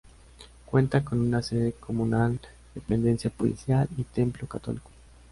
Cuenta 0.65 1.03
con 1.05 1.19
una 1.21 1.43
sede 1.43 1.73
comunal, 1.73 2.39
dependencia 2.73 3.29
policial 3.29 3.87
y 3.97 4.03
templo 4.03 4.47
católico. 4.47 4.89